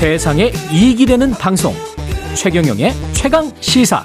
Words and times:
세상에 0.00 0.50
이익이 0.72 1.04
되는 1.04 1.30
방송 1.32 1.74
최경영의 2.34 2.90
최강 3.12 3.52
시사 3.60 4.02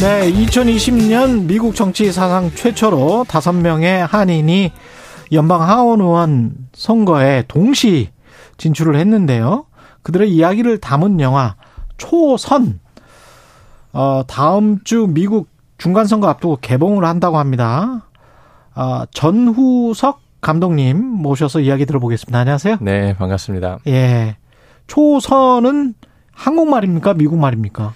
네, 0.00 0.32
2020년 0.32 1.44
미국 1.44 1.76
정치 1.76 2.10
사상 2.10 2.50
최초로 2.50 3.26
다섯 3.28 3.52
명의 3.52 4.04
한인이 4.04 4.72
연방 5.30 5.62
하원 5.62 6.00
의원 6.00 6.56
선거에 6.72 7.44
동시 7.46 8.10
진출을 8.56 8.96
했는데요. 8.96 9.66
그들의 10.02 10.34
이야기를 10.34 10.78
담은 10.78 11.20
영화 11.20 11.54
초선 11.96 12.80
어, 13.92 14.24
다음 14.26 14.82
주 14.82 15.06
미국 15.08 15.46
중간 15.78 16.08
선거 16.08 16.26
앞두고 16.26 16.58
개봉을 16.60 17.04
한다고 17.04 17.38
합니다. 17.38 18.08
어, 18.74 19.04
전후석 19.12 20.29
감독님 20.40 20.98
모셔서 21.04 21.60
이야기 21.60 21.86
들어보겠습니다. 21.86 22.38
안녕하세요. 22.38 22.78
네, 22.80 23.14
반갑습니다. 23.16 23.78
예. 23.86 24.36
초선은 24.86 25.94
한국말입니까? 26.32 27.14
미국말입니까? 27.14 27.92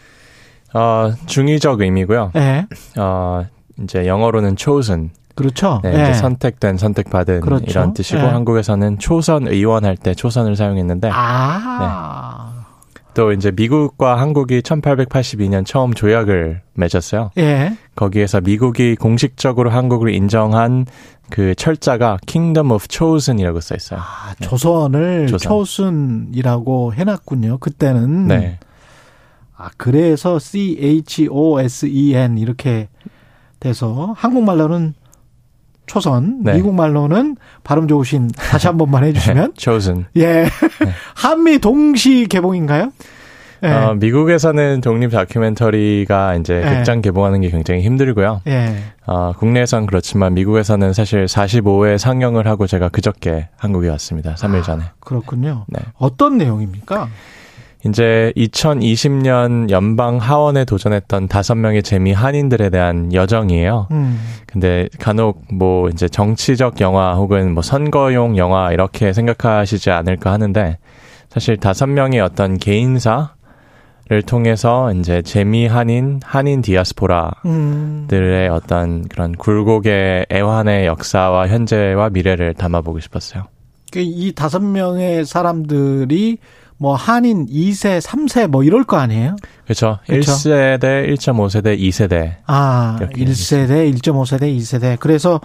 어, 0.74 1.12
중의적 1.26 1.80
의미고요. 1.80 2.32
예. 2.36 2.66
어, 2.98 3.44
이제 3.82 4.06
영어로는 4.06 4.56
chosen. 4.58 5.10
그렇죠. 5.34 5.80
네, 5.82 5.90
예. 5.98 6.02
이제 6.02 6.14
선택된, 6.14 6.76
선택받은 6.76 7.40
그렇죠. 7.40 7.64
이런 7.66 7.94
뜻이고 7.94 8.20
예. 8.20 8.26
한국에서는 8.26 8.98
초선 8.98 9.48
의원 9.48 9.84
할 9.84 9.96
때 9.96 10.14
초선을 10.14 10.54
사용했는데 10.56 11.10
아. 11.12 12.53
또 13.14 13.32
이제 13.32 13.50
미국과 13.52 14.18
한국이 14.20 14.60
1882년 14.60 15.64
처음 15.64 15.94
조약을 15.94 16.62
맺었어요. 16.74 17.30
예. 17.38 17.76
거기에서 17.94 18.40
미국이 18.40 18.96
공식적으로 18.96 19.70
한국을 19.70 20.12
인정한 20.12 20.84
그 21.30 21.54
철자가 21.54 22.18
Kingdom 22.26 22.72
of 22.72 22.86
Chosen이라고 22.90 23.60
써 23.60 23.74
있어요. 23.76 24.00
아, 24.00 24.34
조선을 24.40 25.28
조선. 25.28 25.48
초순이라고 25.50 26.94
해놨군요. 26.94 27.58
그때는. 27.58 28.26
네. 28.26 28.58
아, 29.56 29.70
그래서 29.76 30.38
C-H-O-S-E-N 30.40 32.38
이렇게 32.38 32.88
돼서 33.60 34.12
한국말로는 34.18 34.94
초선, 35.86 36.42
네. 36.42 36.54
미국말로는 36.54 37.36
발음 37.62 37.86
좋으신 37.88 38.28
다시 38.28 38.66
한 38.66 38.76
번만 38.78 39.04
해주시면. 39.06 39.52
chosen. 39.56 40.06
예. 40.16 40.46
한미 41.14 41.58
동시 41.58 42.26
개봉인가요? 42.26 42.90
예. 43.64 43.68
어, 43.68 43.94
미국에서는 43.94 44.80
독립 44.82 45.10
다큐멘터리가 45.10 46.36
이제 46.36 46.60
네. 46.60 46.76
극장 46.76 47.00
개봉하는 47.00 47.40
게 47.40 47.50
굉장히 47.50 47.82
힘들고요. 47.82 48.42
예. 48.46 48.76
어, 49.06 49.32
국내에선 49.36 49.86
그렇지만 49.86 50.34
미국에서는 50.34 50.92
사실 50.92 51.24
45회 51.24 51.98
상영을 51.98 52.46
하고 52.46 52.66
제가 52.66 52.90
그저께 52.90 53.48
한국에 53.56 53.88
왔습니다. 53.88 54.34
3일 54.34 54.62
전에. 54.62 54.84
그렇군요. 55.00 55.64
네. 55.68 55.80
어떤 55.98 56.36
내용입니까? 56.36 57.08
이제 57.86 58.32
2020년 58.36 59.68
연방 59.70 60.16
하원에 60.16 60.64
도전했던 60.64 61.28
다섯 61.28 61.54
명의 61.54 61.82
재미 61.82 62.12
한인들에 62.12 62.70
대한 62.70 63.12
여정이에요. 63.12 63.88
음. 63.90 64.18
근데 64.46 64.88
간혹 64.98 65.42
뭐 65.52 65.90
이제 65.90 66.08
정치적 66.08 66.80
영화 66.80 67.14
혹은 67.14 67.52
뭐 67.52 67.62
선거용 67.62 68.38
영화 68.38 68.72
이렇게 68.72 69.12
생각하시지 69.12 69.90
않을까 69.90 70.32
하는데 70.32 70.78
사실 71.28 71.58
다섯 71.58 71.86
명의 71.86 72.20
어떤 72.20 72.56
개인사 72.56 73.33
를 74.06 74.20
통해서 74.20 74.92
이제 74.92 75.22
재미 75.22 75.66
한인, 75.66 76.20
한인 76.22 76.60
디아스포라들의 76.60 77.38
음. 77.46 78.06
어떤 78.52 79.08
그런 79.08 79.32
굴곡의 79.32 80.26
애환의 80.30 80.84
역사와 80.84 81.48
현재와 81.48 82.10
미래를 82.10 82.52
담아보고 82.52 83.00
싶었어요. 83.00 83.44
그이 83.92 84.32
다섯 84.34 84.60
명의 84.60 85.24
사람들이 85.24 86.36
뭐 86.76 86.94
한인 86.94 87.46
2세, 87.46 88.02
3세 88.02 88.48
뭐 88.48 88.62
이럴 88.62 88.84
거 88.84 88.98
아니에요? 88.98 89.36
그렇죠. 89.64 89.98
그쵸. 90.06 90.32
1세대, 90.32 91.08
1.5세대, 91.14 91.78
2세대. 91.78 92.34
아, 92.46 92.98
이렇게 93.00 93.24
1세대, 93.24 93.90
1.5세대, 93.94 94.54
2세대. 94.58 94.98
그래서 95.00 95.40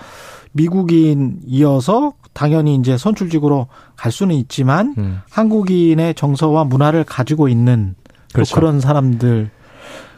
미국인이어서 0.51 2.11
당연히 2.33 2.75
이제 2.75 2.97
선출직으로 2.97 3.67
갈 3.95 4.11
수는 4.11 4.35
있지만 4.35 4.95
음, 4.97 5.21
한국인의 5.29 6.15
정서와 6.15 6.65
문화를 6.65 7.05
가지고 7.05 7.47
있는 7.47 7.95
또 8.08 8.08
그렇죠. 8.33 8.55
그런 8.55 8.79
사람들. 8.79 9.49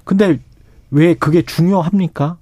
근데 0.03 0.39
왜 0.89 1.13
그게 1.13 1.41
중요합니까? 1.41 2.37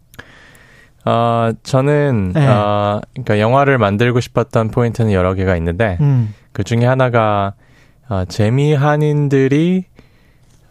어, 1.05 1.51
저는, 1.63 2.33
네. 2.33 2.47
어, 2.47 3.01
그러니까 3.13 3.39
영화를 3.39 3.77
만들고 3.77 4.19
싶었던 4.19 4.69
포인트는 4.69 5.11
여러 5.11 5.33
개가 5.33 5.55
있는데, 5.57 5.97
음. 6.01 6.33
그 6.51 6.63
중에 6.63 6.85
하나가, 6.85 7.53
어, 8.09 8.25
재미 8.25 8.73
한인들이, 8.73 9.85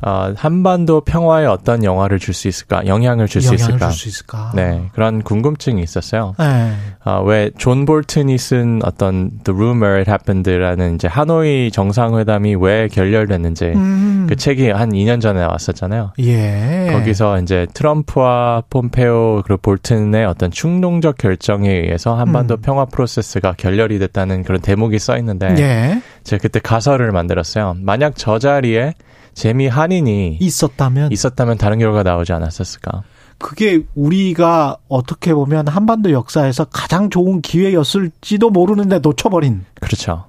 어, 0.00 0.32
한반도 0.36 1.00
평화에 1.00 1.44
어떤 1.46 1.82
영화를 1.82 2.18
줄 2.18 2.34
수 2.34 2.46
있을까, 2.46 2.86
영향을 2.86 3.26
줄 3.26 3.42
수 3.42 3.54
있을까. 3.54 3.90
줄수 3.90 4.08
있을까? 4.08 4.52
네, 4.54 4.88
그런 4.92 5.22
궁금증이 5.22 5.82
있었어요. 5.82 6.34
네. 6.38 6.72
어, 7.04 7.22
왜, 7.24 7.50
존 7.58 7.84
볼튼이 7.84 8.38
쓴 8.38 8.80
어떤 8.84 9.30
The 9.42 9.56
Room 9.56 9.74
Where 9.74 9.96
It 9.98 10.10
Happened라는 10.10 10.94
이제 10.94 11.08
하노이 11.08 11.70
정상회담이 11.72 12.54
왜 12.60 12.86
결렬됐는지, 12.88 13.64
음. 13.74 14.26
그 14.28 14.36
책이 14.36 14.70
한 14.70 14.90
2년 14.90 15.20
전에 15.20 15.40
나왔었잖아요. 15.40 16.12
예. 16.20 16.90
거기서 16.92 17.40
이제 17.40 17.66
트럼프와 17.74 18.62
폼페오 18.70 19.42
그리고 19.44 19.60
볼튼의 19.62 20.26
어떤 20.26 20.50
충동적 20.50 21.16
결정에 21.18 21.70
의해서 21.70 22.14
한반도 22.14 22.54
음. 22.54 22.62
평화 22.62 22.84
프로세스가 22.84 23.54
결렬이 23.56 23.98
됐다는 23.98 24.44
그런 24.44 24.60
대목이 24.60 24.98
써 24.98 25.16
있는데 25.18 25.54
예. 25.58 26.02
제가 26.28 26.42
그때 26.42 26.60
가설을 26.60 27.10
만들었어요. 27.10 27.74
만약 27.78 28.12
저 28.16 28.38
자리에 28.38 28.92
재미 29.32 29.66
한인이 29.66 30.36
있었다면 30.40 31.10
있었다면 31.10 31.56
다른 31.56 31.78
결과가 31.78 32.02
나오지 32.02 32.32
않았었을까? 32.34 33.02
그게 33.38 33.84
우리가 33.94 34.76
어떻게 34.88 35.32
보면 35.32 35.68
한반도 35.68 36.10
역사에서 36.12 36.66
가장 36.66 37.08
좋은 37.08 37.40
기회였을지도 37.40 38.50
모르는데 38.50 38.98
놓쳐버린 38.98 39.64
그렇죠. 39.80 40.24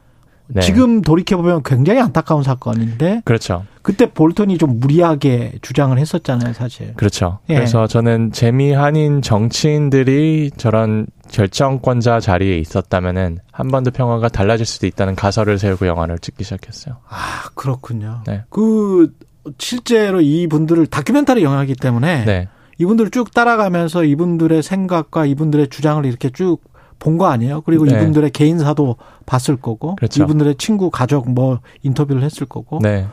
네. 0.48 0.62
지금 0.62 1.02
돌이켜 1.02 1.36
보면 1.38 1.64
굉장히 1.64 2.00
안타까운 2.00 2.44
사건인데 2.44 3.24
그렇죠. 3.26 3.66
그때 3.90 4.06
볼턴이 4.06 4.60
좀 4.60 4.80
무리하게 4.80 5.54
주장을 5.64 5.98
했었잖아요, 5.98 6.54
사실. 6.54 6.94
그렇죠. 6.94 7.40
예. 7.50 7.56
그래서 7.56 7.88
저는 7.88 8.32
재미 8.32 8.72
한인 8.72 9.24
정치인들이 9.24 10.52
저런 10.58 11.08
결정권자 11.32 12.20
자리에 12.20 12.60
있었다면은 12.60 13.40
한반도 13.52 13.90
평화가 13.90 14.30
달라질 14.30 14.68
수도 14.68 14.86
있다는 14.86 15.16
가설을 15.16 15.58
세우고 15.58 15.88
영화를 15.88 16.20
찍기 16.20 16.44
시작했어요. 16.44 16.98
아, 17.10 17.50
그렇군요. 17.56 18.22
네. 18.28 18.44
그 18.52 19.12
실제로 19.58 20.22
이분들을 20.22 20.86
다큐멘터리 20.86 21.44
영화이기 21.44 21.74
때문에 21.74 22.26
네. 22.26 22.48
이분들을 22.78 23.10
쭉 23.10 23.34
따라가면서 23.34 24.04
이분들의 24.04 24.62
생각과 24.62 25.26
이분들의 25.26 25.70
주장을 25.70 26.06
이렇게 26.06 26.30
쭉 26.30 26.62
본거 27.00 27.26
아니에요? 27.26 27.62
그리고 27.62 27.86
네. 27.86 27.96
이분들의 27.96 28.30
개인사도 28.30 28.98
봤을 29.26 29.56
거고, 29.56 29.96
그렇죠. 29.96 30.22
이분들의 30.22 30.58
친구, 30.60 30.92
가족 30.92 31.32
뭐 31.32 31.60
인터뷰를 31.82 32.22
했을 32.22 32.46
거고, 32.46 32.78
네. 32.84 33.08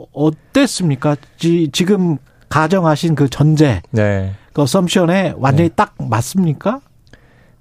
어, 0.00 0.06
어땠습니까? 0.12 1.16
지, 1.36 1.68
지금 1.72 2.18
가정하신 2.48 3.14
그 3.14 3.28
전제, 3.28 3.82
네. 3.90 4.32
그 4.52 4.62
어썸션에 4.62 5.34
완전히 5.36 5.68
네. 5.68 5.74
딱 5.74 5.94
맞습니까? 5.98 6.80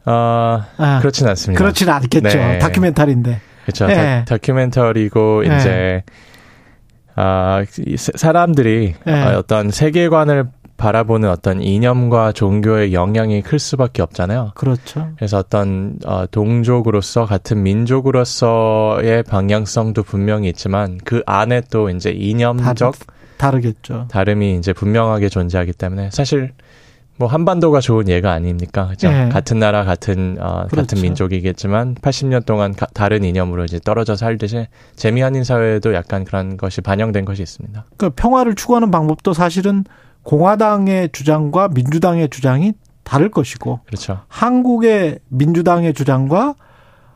아, 0.05 0.65
아, 0.77 0.99
그렇진 0.99 1.27
않습니다. 1.27 1.61
그렇지는 1.63 1.93
않겠죠. 1.93 2.37
네. 2.37 2.59
다큐멘터리인데. 2.59 3.41
그렇죠. 3.63 3.85
네. 3.87 4.25
다, 4.27 4.37
큐멘터리고 4.41 5.43
네. 5.47 5.57
이제 5.57 6.03
아, 7.15 7.63
사- 7.97 8.11
사람들이 8.15 8.95
네. 9.05 9.23
어, 9.23 9.37
어떤 9.37 9.69
세계관을 9.71 10.45
바라보는 10.79 11.29
어떤 11.29 11.61
이념과 11.61 12.31
종교의 12.31 12.93
영향이 12.93 13.41
클 13.41 13.59
수밖에 13.59 14.01
없잖아요. 14.01 14.53
그렇죠. 14.55 15.09
그래서 15.17 15.37
어떤 15.37 15.99
어, 16.05 16.25
동족으로서 16.25 17.25
같은 17.25 17.61
민족으로서의 17.63 19.23
방향성도 19.23 20.03
분명히 20.03 20.49
있지만 20.49 20.97
그 21.03 21.21
안에 21.25 21.61
또 21.69 21.89
이제 21.89 22.11
이념적 22.11 22.95
다르 23.37 23.59
겠죠. 23.61 24.07
다름이 24.09 24.55
이제 24.57 24.73
분명하게 24.73 25.29
존재하기 25.29 25.73
때문에 25.73 26.09
사실 26.11 26.51
뭐 27.17 27.27
한반도가 27.27 27.81
좋은 27.81 28.07
예가 28.07 28.31
아닙니까? 28.31 28.87
그죠? 28.87 29.09
네. 29.09 29.27
같은 29.27 29.59
나라 29.59 29.83
같은 29.83 30.37
어, 30.39 30.67
그렇죠. 30.69 30.75
같은 30.87 31.01
민족이겠지만 31.01 31.95
80년 31.95 32.45
동안 32.45 32.73
가- 32.73 32.87
다른 32.93 33.25
이념으로 33.25 33.65
이제 33.65 33.77
떨어져 33.83 34.15
살듯이 34.15 34.67
재미 34.95 35.19
한인 35.19 35.43
사회에도 35.43 35.93
약간 35.93 36.23
그런 36.23 36.55
것이 36.55 36.79
반영된 36.79 37.25
것이 37.25 37.41
있습니다. 37.41 37.85
그 37.97 38.09
평화를 38.11 38.55
추구하는 38.55 38.89
방법도 38.91 39.33
사실은 39.33 39.83
공화당의 40.29 41.09
주장과 41.11 41.69
민주당의 41.69 42.29
주장이 42.29 42.73
다를 43.03 43.31
것이고 43.31 43.79
그렇죠. 43.87 44.19
한국의 44.27 45.17
민주당의 45.29 45.95
주장과 45.95 46.53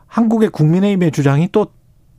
한국의 0.08 0.48
국민의힘의 0.48 1.12
주장이 1.12 1.48
또 1.52 1.68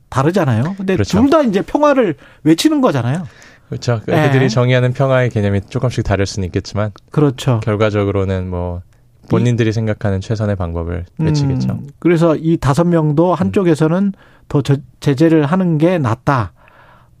다르잖아요. 0.08 0.74
근데 0.78 0.94
그렇죠. 0.94 1.20
둘다 1.20 1.42
이제 1.42 1.60
평화를 1.60 2.14
외치는 2.44 2.80
거잖아요. 2.80 3.24
그렇죠. 3.68 4.00
네. 4.06 4.26
그들이 4.26 4.48
정의하는 4.48 4.94
평화의 4.94 5.28
개념이 5.28 5.60
조금씩 5.68 6.02
다를 6.02 6.24
수는 6.24 6.46
있겠지만 6.46 6.92
그렇죠. 7.10 7.60
결과적으로는 7.62 8.48
뭐 8.48 8.80
본인들이 9.28 9.72
생각하는 9.72 10.22
최선의 10.22 10.56
방법을 10.56 11.04
외치겠죠. 11.18 11.72
음, 11.72 11.86
그래서 11.98 12.36
이 12.36 12.56
다섯 12.56 12.84
명도 12.84 13.34
한쪽에서는 13.34 14.14
더 14.48 14.62
제재를 15.00 15.44
하는 15.44 15.76
게 15.76 15.98
낫다. 15.98 16.54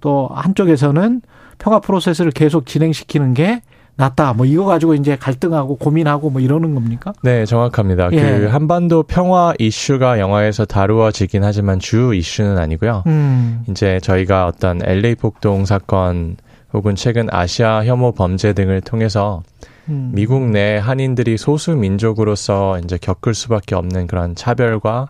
또 0.00 0.30
한쪽에서는 0.32 1.20
평화 1.58 1.80
프로세스를 1.80 2.30
계속 2.32 2.66
진행시키는 2.66 3.34
게 3.34 3.62
낫다. 3.96 4.34
뭐 4.34 4.44
이거 4.44 4.64
가지고 4.64 4.94
이제 4.94 5.16
갈등하고 5.16 5.76
고민하고 5.76 6.30
뭐 6.30 6.40
이러는 6.40 6.74
겁니까? 6.74 7.12
네, 7.22 7.46
정확합니다. 7.46 8.10
예. 8.12 8.38
그 8.40 8.46
한반도 8.46 9.02
평화 9.02 9.54
이슈가 9.58 10.20
영화에서 10.20 10.66
다루어지긴 10.66 11.42
하지만 11.42 11.78
주 11.78 12.14
이슈는 12.14 12.58
아니고요. 12.58 13.04
음. 13.06 13.64
이제 13.68 13.98
저희가 14.02 14.46
어떤 14.46 14.80
LA 14.84 15.14
폭동 15.14 15.64
사건 15.64 16.36
혹은 16.74 16.94
최근 16.94 17.28
아시아 17.30 17.84
혐오 17.84 18.12
범죄 18.12 18.52
등을 18.52 18.82
통해서 18.82 19.42
음. 19.88 20.10
미국 20.12 20.42
내 20.50 20.76
한인들이 20.76 21.38
소수 21.38 21.74
민족으로서 21.74 22.78
이제 22.80 22.98
겪을 23.00 23.32
수밖에 23.32 23.74
없는 23.74 24.08
그런 24.08 24.34
차별과 24.34 25.08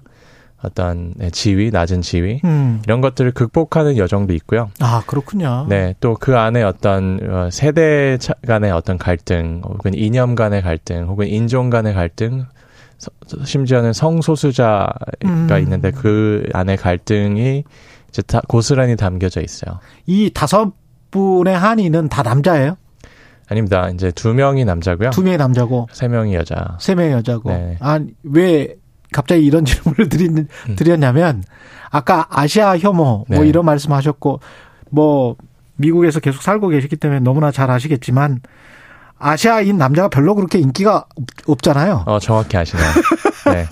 어떤 0.66 1.14
네, 1.16 1.30
지위, 1.30 1.70
낮은 1.70 2.02
지위 2.02 2.40
음. 2.44 2.82
이런 2.84 3.00
것들을 3.00 3.30
극복하는 3.30 3.96
여정도 3.96 4.34
있고요. 4.34 4.70
아 4.80 5.02
그렇군요. 5.06 5.66
네, 5.68 5.94
또 6.00 6.16
그 6.18 6.36
안에 6.36 6.62
어떤 6.62 7.20
어, 7.30 7.48
세대 7.50 8.18
간의 8.46 8.72
어떤 8.72 8.98
갈등, 8.98 9.62
혹은 9.64 9.94
이념 9.94 10.34
간의 10.34 10.60
갈등, 10.62 11.06
혹은 11.06 11.28
인종 11.28 11.70
간의 11.70 11.94
갈등, 11.94 12.44
심지어는 13.44 13.92
성소수자가 13.92 14.92
음. 15.24 15.48
있는데 15.60 15.90
그 15.90 16.44
안에 16.52 16.76
갈등이 16.76 17.64
이제 18.08 18.22
다 18.22 18.40
고스란히 18.48 18.96
담겨져 18.96 19.40
있어요. 19.42 19.78
이 20.06 20.30
다섯 20.34 20.72
분의 21.10 21.56
한인은 21.56 22.08
다 22.08 22.22
남자예요? 22.22 22.76
아닙니다. 23.48 23.88
이제 23.90 24.10
두 24.10 24.34
명이 24.34 24.64
남자고요. 24.64 25.10
두 25.10 25.22
명이 25.22 25.36
남자고 25.36 25.86
세 25.92 26.08
명이 26.08 26.34
여자. 26.34 26.76
세 26.80 26.94
명이 26.94 27.12
여자고. 27.12 27.50
네. 27.50 27.76
아왜 27.80 28.74
갑자기 29.12 29.44
이런 29.44 29.64
질문을 29.66 30.08
드리, 30.08 30.28
음. 30.28 30.76
드렸냐면 30.76 31.42
아까 31.90 32.26
아시아 32.30 32.76
혐오 32.78 33.24
뭐 33.28 33.40
네. 33.40 33.48
이런 33.48 33.64
말씀하셨고 33.64 34.40
뭐 34.90 35.36
미국에서 35.76 36.20
계속 36.20 36.42
살고 36.42 36.68
계시기 36.68 36.96
때문에 36.96 37.20
너무나 37.20 37.50
잘 37.50 37.70
아시겠지만 37.70 38.40
아시아인 39.18 39.78
남자가 39.78 40.08
별로 40.08 40.34
그렇게 40.34 40.58
인기가 40.58 41.06
없잖아요. 41.46 42.04
어 42.06 42.18
정확히 42.18 42.56
아시네요. 42.56 42.86
네. 43.52 43.66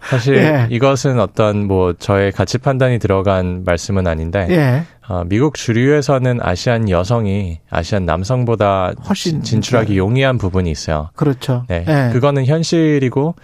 사실 0.00 0.36
예. 0.36 0.66
이것은 0.70 1.20
어떤 1.20 1.66
뭐 1.66 1.92
저의 1.92 2.32
가치 2.32 2.58
판단이 2.58 2.98
들어간 2.98 3.62
말씀은 3.64 4.06
아닌데 4.06 4.46
예. 4.50 4.82
어, 5.06 5.24
미국 5.26 5.54
주류에서는 5.54 6.40
아시안 6.42 6.88
여성이 6.88 7.60
아시안 7.68 8.06
남성보다 8.06 8.92
훨씬 9.08 9.42
진출하기 9.42 9.92
네. 9.92 9.98
용이한 9.98 10.38
부분이 10.38 10.70
있어요. 10.70 11.10
그렇죠. 11.14 11.64
네, 11.68 11.84
예. 11.86 12.12
그거는 12.12 12.46
현실이고 12.46 13.34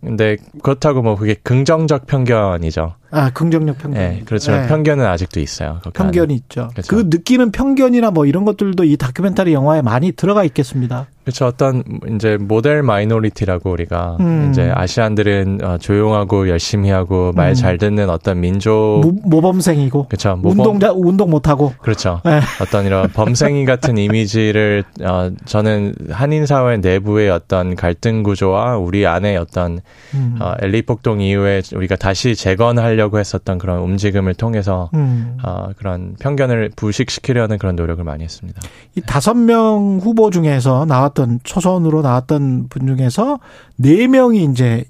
근데 0.00 0.36
그렇다고 0.62 1.02
뭐 1.02 1.16
그게 1.16 1.34
긍정적 1.34 2.06
편견이죠. 2.06 2.94
아, 3.10 3.30
긍정적 3.30 3.78
편견. 3.78 4.00
네, 4.00 4.22
그렇죠. 4.24 4.52
네. 4.52 4.66
편견은 4.68 5.04
아직도 5.04 5.40
있어요. 5.40 5.80
편견이 5.92 6.32
안에. 6.32 6.34
있죠. 6.34 6.68
그렇죠. 6.72 6.88
그 6.88 7.02
느끼는 7.06 7.50
편견이나 7.50 8.10
뭐 8.10 8.26
이런 8.26 8.44
것들도 8.44 8.84
이 8.84 8.96
다큐멘터리 8.96 9.52
영화에 9.52 9.82
많이 9.82 10.12
들어가 10.12 10.44
있겠습니다. 10.44 11.08
그렇죠. 11.28 11.44
어떤 11.44 11.82
이제 12.14 12.38
모델 12.40 12.82
마이너리티라고 12.82 13.70
우리가 13.70 14.16
음. 14.20 14.48
이제 14.48 14.72
아시안들은 14.74 15.58
어, 15.62 15.76
조용하고 15.76 16.48
열심히 16.48 16.88
하고 16.88 17.32
말잘 17.34 17.74
음. 17.74 17.78
듣는 17.78 18.08
어떤 18.08 18.40
민족 18.40 19.02
모, 19.24 19.42
범생이고 19.42 20.06
그렇죠. 20.08 20.36
모범, 20.36 20.58
운동 20.58 20.80
자 20.80 20.90
운동 20.90 21.28
못 21.28 21.46
하고 21.46 21.74
그렇죠. 21.82 22.22
네. 22.24 22.40
어떤 22.62 22.86
이런 22.86 23.10
범생이 23.10 23.66
같은 23.66 23.98
이미지를 23.98 24.84
어, 25.02 25.30
저는 25.44 25.94
한인 26.10 26.46
사회 26.46 26.78
내부의 26.78 27.28
어떤 27.28 27.76
갈등 27.76 28.22
구조와 28.22 28.78
우리 28.78 29.06
안에 29.06 29.36
어떤 29.36 29.80
음. 30.14 30.38
어, 30.40 30.54
엘리 30.62 30.80
폭동 30.80 31.20
이후에 31.20 31.60
우리가 31.74 31.96
다시 31.96 32.36
재건하려고 32.36 33.18
했었던 33.18 33.58
그런 33.58 33.80
움직임을 33.80 34.32
통해서 34.32 34.88
음. 34.94 35.36
어, 35.44 35.68
그런 35.76 36.16
편견을 36.18 36.70
부식시키려는 36.74 37.58
그런 37.58 37.76
노력을 37.76 38.02
많이 38.02 38.24
했습니다. 38.24 38.62
이 38.96 39.02
다섯 39.02 39.34
명 39.34 39.98
후보 40.02 40.30
중에서 40.30 40.86
나왔 40.86 41.17
던 41.18 41.40
초선으로 41.42 42.02
나왔던 42.02 42.68
분 42.68 42.86
중에서 42.86 43.40
네 43.76 44.06
명이 44.06 44.44
이제 44.44 44.84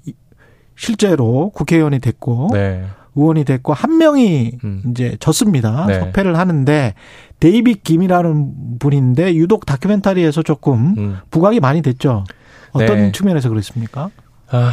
실제로 0.75 1.49
국회의원이 1.55 1.99
됐고 1.99 2.49
네. 2.53 2.85
의원이 3.15 3.43
됐고 3.45 3.73
한 3.73 3.97
명이 3.97 4.59
음. 4.63 4.83
이제 4.91 5.17
졌습니다. 5.19 5.87
네. 5.87 5.99
석패를 5.99 6.37
하는데 6.37 6.93
데이빗 7.39 7.83
김이라는 7.83 8.77
분인데 8.79 9.33
유독 9.35 9.65
다큐멘터리에서 9.65 10.43
조금 10.43 10.95
음. 10.97 11.17
부각이 11.31 11.59
많이 11.59 11.81
됐죠. 11.81 12.23
어떤 12.73 12.97
네. 12.97 13.11
측면에서 13.11 13.49
그렇습니까? 13.49 14.11
아, 14.51 14.71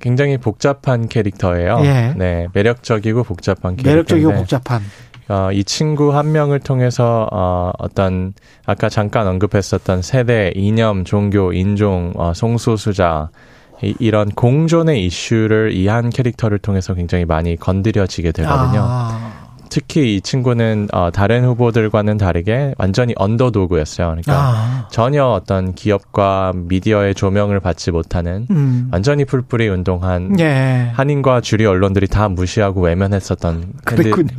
굉장히 0.00 0.36
복잡한 0.36 1.08
캐릭터예요. 1.08 1.80
예. 1.84 2.14
네, 2.16 2.48
매력적이고 2.52 3.24
복잡한 3.24 3.76
캐릭터. 3.76 3.90
매력적이고 3.90 4.32
복잡한. 4.34 4.82
어, 5.28 5.50
이 5.52 5.62
친구 5.64 6.14
한 6.16 6.32
명을 6.32 6.60
통해서 6.60 7.28
어, 7.32 7.70
어떤 7.78 8.32
아까 8.66 8.88
잠깐 8.88 9.26
언급했었던 9.26 10.02
세대, 10.02 10.52
이념, 10.56 11.04
종교, 11.04 11.52
인종, 11.52 12.12
어, 12.16 12.32
성소수자 12.34 13.30
이, 13.82 13.94
이런 13.98 14.30
공존의 14.30 15.04
이슈를 15.06 15.72
이 15.74 15.86
한 15.88 16.10
캐릭터를 16.10 16.58
통해서 16.58 16.94
굉장히 16.94 17.24
많이 17.24 17.56
건드려지게 17.56 18.32
되거든요. 18.32 18.80
아. 18.82 19.27
특히 19.70 20.16
이 20.16 20.20
친구는 20.20 20.88
어, 20.92 21.10
다른 21.10 21.44
후보들과는 21.44 22.18
다르게 22.18 22.74
완전히 22.78 23.14
언더도그였어요. 23.16 24.06
그러니까 24.08 24.32
아. 24.32 24.88
전혀 24.90 25.24
어떤 25.24 25.74
기업과 25.74 26.52
미디어의 26.54 27.14
조명을 27.14 27.60
받지 27.60 27.90
못하는 27.90 28.46
음. 28.50 28.88
완전히 28.92 29.24
풀뿌리 29.24 29.68
운동한 29.68 30.38
예. 30.40 30.90
한인과 30.94 31.40
주류 31.40 31.68
언론들이 31.68 32.06
다 32.06 32.28
무시하고 32.28 32.80
외면했었던 32.82 33.74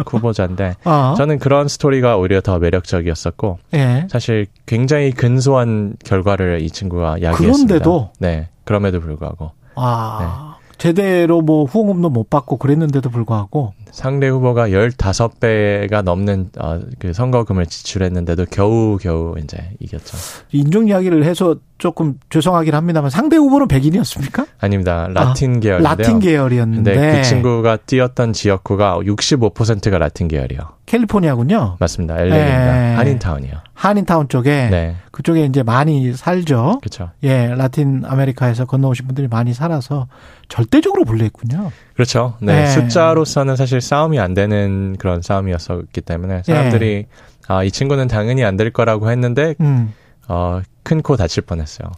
후보자인데 0.06 0.76
아. 0.84 1.16
저는 1.18 1.40
그런 1.40 1.68
스토리가 1.68 2.18
오히려 2.18 2.42
더 2.42 2.60
매력적이었었고 2.60 3.60
예. 3.74 4.08
사실 4.10 4.48
굉장히 4.66 5.12
근소한 5.12 5.96
결과를 6.04 6.62
이 6.62 6.70
친구가 6.70 7.22
야기했습니다. 7.22 7.46
그런데도 7.46 8.12
네 8.20 8.50
그럼에도 8.66 9.00
불구하고 9.00 9.52
아. 9.76 10.18
네. 10.22 10.59
제대로 10.80 11.42
뭐 11.42 11.66
후원금도 11.66 12.10
못 12.10 12.30
받고 12.30 12.58
그랬는데도 12.58 13.10
불구하고 13.10 13.74
상대 13.92 14.28
후보가 14.30 14.70
15배가 14.70 16.04
넘는 16.04 16.52
어, 16.58 16.80
그 17.00 17.12
선거금을 17.12 17.66
지출했는데도 17.66 18.46
겨우 18.50 18.98
겨우 19.00 19.36
이제 19.44 19.58
이겼죠. 19.80 20.18
인종 20.52 20.88
이야기를 20.88 21.26
해서 21.26 21.58
조금 21.78 22.18
죄송하긴 22.30 22.74
합니다만 22.74 23.10
상대 23.10 23.36
후보는 23.36 23.68
백인이었습니까? 23.68 24.46
아닙니다. 24.60 25.08
라틴 25.12 25.58
아, 25.58 25.60
계열인데요. 25.60 25.96
라틴 25.96 26.20
계열이었는데 26.20 27.16
그 27.18 27.24
친구가 27.24 27.78
뛰었던 27.78 28.34
지역구가 28.34 29.00
65%가 29.00 29.98
라틴 29.98 30.28
계열이요. 30.30 30.60
캘리포니아군요. 30.86 31.78
맞습니다. 31.80 32.16
LA입니다. 32.20 32.74
네. 32.74 32.96
한인타운이요. 32.96 33.54
한인타운 33.80 34.28
쪽에 34.28 34.68
네. 34.70 34.96
그쪽에 35.12 35.46
이제 35.46 35.64
많이 35.64 36.12
살죠. 36.14 36.80
그렇죠. 36.82 37.12
예, 37.24 37.48
라틴 37.48 38.04
아메리카에서 38.06 38.66
건너오신 38.66 39.06
분들이 39.08 39.30
많이 39.30 39.54
살아서 39.54 40.08
절대적으로 40.50 41.06
불리했군요. 41.06 41.72
그렇죠. 41.94 42.36
네. 42.42 42.64
네. 42.64 42.68
숫자로서는 42.68 43.56
사실 43.56 43.80
싸움이 43.80 44.20
안 44.20 44.34
되는 44.34 44.98
그런 45.00 45.22
싸움이었었기 45.22 46.02
때문에 46.02 46.44
사람들이 46.44 47.06
네. 47.08 47.08
아, 47.48 47.64
이 47.64 47.72
친구는 47.72 48.10
당연히 48.10 48.44
안 48.44 48.58
될 48.58 48.70
거라고 48.72 49.10
했는데 49.10 49.56
음. 49.62 49.94
어, 50.28 50.60
큰 50.84 51.02
코 51.02 51.16
다칠 51.16 51.44
뻔했어요. 51.44 51.90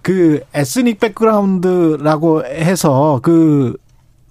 그 0.00 0.40
에스닉 0.54 0.98
백그라운드라고 1.00 2.46
해서 2.46 3.20
그 3.22 3.76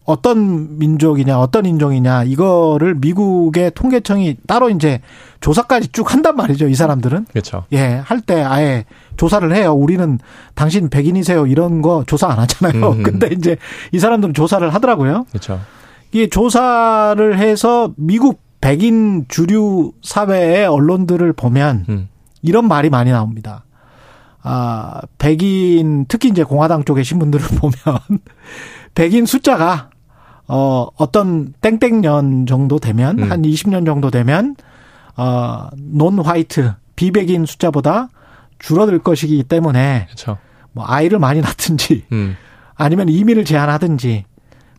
어떤 0.07 0.79
민족이냐, 0.79 1.37
어떤 1.37 1.65
인종이냐, 1.65 2.23
이거를 2.23 2.95
미국의 2.95 3.71
통계청이 3.75 4.37
따로 4.47 4.69
이제 4.69 5.01
조사까지 5.41 5.89
쭉 5.89 6.13
한단 6.13 6.37
말이죠, 6.37 6.69
이 6.69 6.75
사람들은. 6.75 7.25
그렇죠. 7.25 7.65
예, 7.73 8.01
할 8.05 8.21
때 8.21 8.41
아예 8.41 8.85
조사를 9.17 9.53
해요. 9.53 9.73
우리는 9.73 10.17
당신 10.55 10.89
백인이세요. 10.89 11.45
이런 11.47 11.81
거 11.81 12.05
조사 12.07 12.27
안 12.29 12.39
하잖아요. 12.39 12.91
음. 12.91 13.03
근데 13.03 13.27
이제 13.33 13.57
이 13.91 13.99
사람들은 13.99 14.33
조사를 14.33 14.73
하더라고요. 14.73 15.25
그렇죠. 15.29 15.59
이게 16.13 16.27
조사를 16.29 17.37
해서 17.37 17.91
미국 17.97 18.39
백인 18.61 19.25
주류 19.27 19.91
사회의 20.01 20.65
언론들을 20.65 21.33
보면 21.33 21.85
음. 21.89 22.07
이런 22.41 22.69
말이 22.69 22.89
많이 22.89 23.11
나옵니다. 23.11 23.65
아, 24.41 25.01
백인, 25.17 26.05
특히 26.07 26.29
이제 26.29 26.45
공화당 26.45 26.85
쪽의 26.85 27.03
신분들을 27.03 27.45
보면 27.59 27.99
백인 28.95 29.25
숫자가 29.25 29.89
어, 30.47 30.87
어떤 30.95 31.53
땡땡년 31.61 32.45
정도 32.45 32.79
되면, 32.79 33.19
음. 33.19 33.31
한 33.31 33.41
20년 33.41 33.85
정도 33.85 34.09
되면, 34.09 34.55
어, 35.15 35.67
논 35.75 36.19
화이트, 36.19 36.73
비백인 36.95 37.45
숫자보다 37.45 38.09
줄어들 38.59 38.99
것이기 38.99 39.43
때문에, 39.43 40.05
그렇죠. 40.05 40.37
뭐, 40.71 40.85
아이를 40.87 41.19
많이 41.19 41.41
낳든지, 41.41 42.05
음. 42.11 42.37
아니면 42.75 43.09
이민을 43.09 43.45
제한하든지, 43.45 44.25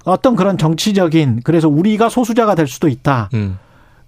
어떤 0.05 0.37
그런 0.37 0.57
정치적인, 0.57 1.43
그래서 1.45 1.69
우리가 1.69 2.09
소수자가 2.09 2.55
될 2.55 2.67
수도 2.67 2.89
있다. 2.89 3.29
음. 3.35 3.59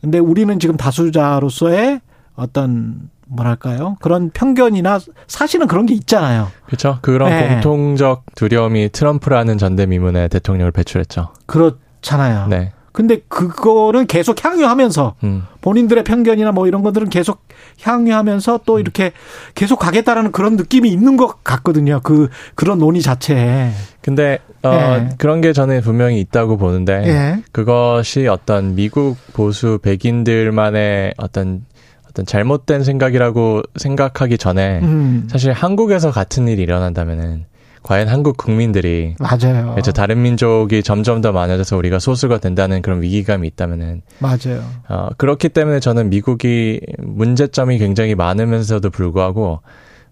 근데 0.00 0.18
우리는 0.18 0.58
지금 0.58 0.76
다수자로서의 0.78 2.00
어떤 2.34 3.10
뭐랄까요? 3.30 3.96
그런 4.00 4.30
편견이나 4.30 4.98
사실은 5.26 5.66
그런 5.66 5.86
게 5.86 5.94
있잖아요. 5.94 6.48
그렇죠. 6.66 6.98
그런 7.00 7.30
네. 7.30 7.48
공통적 7.48 8.24
두려움이 8.34 8.90
트럼프라는 8.90 9.58
전대미문의 9.58 10.28
대통령을 10.28 10.72
배출했죠. 10.72 11.28
그렇잖아요. 11.46 12.48
네. 12.48 12.72
근데 12.92 13.20
그거는 13.28 14.06
계속 14.06 14.44
향유하면서 14.44 15.14
음. 15.22 15.44
본인들의 15.60 16.02
편견이나 16.02 16.50
뭐 16.50 16.66
이런 16.66 16.82
것들은 16.82 17.08
계속 17.08 17.42
향유하면서 17.82 18.60
또 18.66 18.80
이렇게 18.80 19.12
계속 19.54 19.78
가겠다라는 19.78 20.32
그런 20.32 20.56
느낌이 20.56 20.90
있는 20.90 21.16
것 21.16 21.44
같거든요. 21.44 22.00
그 22.02 22.28
그런 22.56 22.78
논의 22.78 23.00
자체에. 23.00 23.70
근데 24.02 24.40
어 24.64 24.72
예. 24.72 25.08
그런 25.18 25.40
게 25.40 25.52
저는 25.52 25.82
분명히 25.82 26.20
있다고 26.20 26.56
보는데 26.56 27.02
예. 27.06 27.42
그것이 27.52 28.26
어떤 28.26 28.74
미국 28.74 29.16
보수 29.34 29.78
백인들만의 29.82 31.14
어떤 31.16 31.64
어떤 32.10 32.26
잘못된 32.26 32.82
생각이라고 32.82 33.62
생각하기 33.76 34.38
전에 34.38 34.80
음. 34.82 35.28
사실 35.30 35.52
한국에서 35.52 36.10
같은 36.10 36.48
일이 36.48 36.62
일어난다면은 36.62 37.46
과연 37.82 38.08
한국 38.08 38.36
국민들이 38.36 39.14
맞아요. 39.18 39.74
이제 39.78 39.90
다른 39.90 40.20
민족이 40.20 40.82
점점 40.82 41.22
더 41.22 41.32
많아져서 41.32 41.78
우리가 41.78 41.98
소수가 41.98 42.38
된다는 42.38 42.82
그런 42.82 43.00
위기감이 43.00 43.48
있다면은 43.48 44.02
맞아요. 44.18 44.62
어, 44.88 45.08
그렇기 45.16 45.48
때문에 45.48 45.80
저는 45.80 46.10
미국이 46.10 46.80
문제점이 46.98 47.78
굉장히 47.78 48.14
많으면서도 48.14 48.90
불구하고 48.90 49.60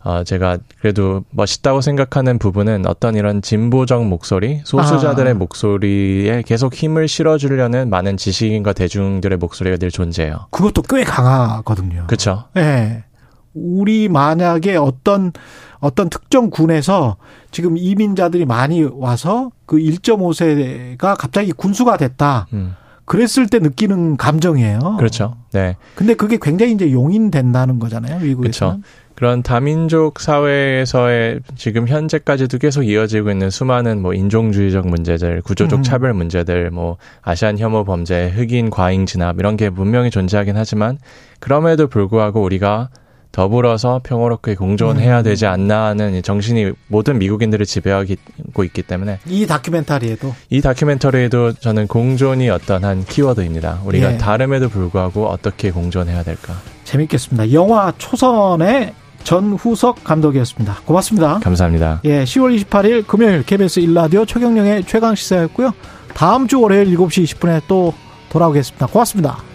어, 0.08 0.24
제가 0.24 0.56
그래도 0.80 1.22
멋있다고 1.32 1.82
생각하는 1.82 2.38
부분은 2.38 2.86
어떤 2.86 3.14
이런 3.14 3.42
진보적 3.42 4.06
목소리, 4.06 4.62
소수자들의 4.64 5.32
아. 5.32 5.34
목소리에 5.34 6.44
계속 6.46 6.72
힘을 6.72 7.08
실어주려는 7.08 7.90
많은 7.90 8.16
지식인과 8.16 8.72
대중들의 8.72 9.36
목소리가 9.36 9.76
늘 9.76 9.90
존재해요. 9.90 10.46
그것도 10.50 10.80
꽤 10.88 11.04
강하거든요. 11.04 12.06
그렇죠? 12.06 12.44
예. 12.56 13.04
우리 13.52 14.08
만약에 14.08 14.76
어떤 14.76 15.32
어떤 15.78 16.08
특정 16.08 16.48
군에서 16.48 17.16
지금 17.50 17.76
이민자들이 17.76 18.46
많이 18.46 18.84
와서 18.84 19.50
그 19.66 19.76
1.5세가 19.76 21.18
갑자기 21.18 21.52
군수가 21.52 21.98
됐다. 21.98 22.46
음, 22.54 22.74
그랬을 23.04 23.46
때 23.48 23.58
느끼는 23.58 24.16
감정이에요. 24.16 24.96
그렇죠. 24.98 25.36
네. 25.52 25.76
근데 25.96 26.14
그게 26.14 26.38
굉장히 26.40 26.72
이제 26.72 26.92
용인된다는 26.92 27.78
거잖아요. 27.78 28.20
미국에서는. 28.20 28.82
그런 29.18 29.42
다민족 29.42 30.20
사회에서의 30.20 31.40
지금 31.56 31.88
현재까지도 31.88 32.58
계속 32.58 32.84
이어지고 32.84 33.32
있는 33.32 33.50
수많은 33.50 34.00
뭐 34.00 34.14
인종주의적 34.14 34.86
문제들, 34.86 35.42
구조적 35.42 35.80
음. 35.80 35.82
차별 35.82 36.14
문제들, 36.14 36.70
뭐 36.70 36.98
아시안 37.22 37.58
혐오 37.58 37.82
범죄, 37.82 38.28
흑인 38.28 38.70
과잉 38.70 39.06
진압 39.06 39.40
이런 39.40 39.56
게 39.56 39.70
분명히 39.70 40.12
존재하긴 40.12 40.56
하지만 40.56 40.98
그럼에도 41.40 41.88
불구하고 41.88 42.42
우리가 42.42 42.90
더불어서 43.32 44.00
평화롭게 44.04 44.54
공존해야 44.54 45.18
음. 45.18 45.22
되지 45.24 45.46
않나 45.46 45.86
하는 45.86 46.14
이 46.14 46.22
정신이 46.22 46.70
모든 46.86 47.18
미국인들을 47.18 47.66
지배하고 47.66 48.62
있기 48.66 48.82
때문에 48.84 49.18
이 49.26 49.48
다큐멘터리에도 49.48 50.32
이 50.50 50.60
다큐멘터리에도 50.60 51.54
저는 51.54 51.88
공존이 51.88 52.50
어떤 52.50 52.84
한 52.84 53.04
키워드입니다. 53.04 53.80
우리가 53.84 54.12
예. 54.12 54.16
다름에도 54.16 54.68
불구하고 54.68 55.26
어떻게 55.26 55.72
공존해야 55.72 56.22
될까. 56.22 56.54
재밌겠습니다. 56.84 57.52
영화 57.52 57.92
초선의 57.98 58.94
전후석 59.28 60.04
감독이었습니다. 60.04 60.78
고맙습니다. 60.86 61.38
감사합니다. 61.40 62.00
예, 62.04 62.24
10월 62.24 62.64
28일 62.64 63.06
금요일 63.06 63.42
KBS 63.42 63.82
1라디오 63.82 64.26
최경령의 64.26 64.84
최강 64.84 65.14
시사였고요. 65.14 65.72
다음 66.14 66.46
주 66.46 66.58
월요일 66.62 66.96
7시 66.96 67.24
20분에 67.24 67.60
또 67.68 67.92
돌아오겠습니다. 68.30 68.86
고맙습니다. 68.86 69.47